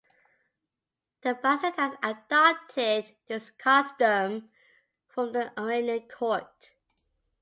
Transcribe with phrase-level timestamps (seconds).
[1.21, 4.49] The Byzantines adopted this custom
[5.07, 6.71] from the Iranian court.